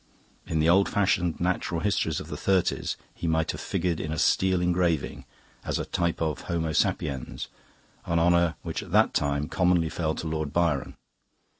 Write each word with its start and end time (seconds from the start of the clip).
In 0.47 0.59
the 0.59 0.67
old 0.67 0.89
fashioned 0.89 1.39
natural 1.39 1.79
histories 1.81 2.19
of 2.19 2.27
the 2.29 2.35
'thirties 2.35 2.97
he 3.13 3.27
might 3.27 3.51
have 3.51 3.61
figured 3.61 3.99
in 3.99 4.11
a 4.11 4.17
steel 4.17 4.59
engraving 4.59 5.25
as 5.63 5.77
a 5.77 5.85
type 5.85 6.23
of 6.23 6.41
Homo 6.49 6.71
Sapiens 6.71 7.49
an 8.07 8.17
honour 8.17 8.55
which 8.63 8.81
at 8.81 8.89
that 8.93 9.13
time 9.13 9.47
commonly 9.47 9.89
fell 9.89 10.15
to 10.15 10.25
Lord 10.27 10.51
Byron. 10.51 10.97